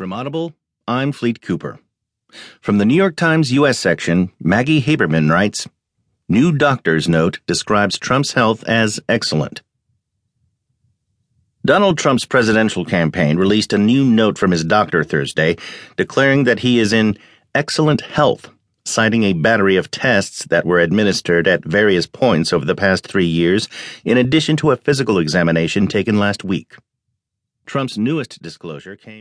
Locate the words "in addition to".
24.06-24.70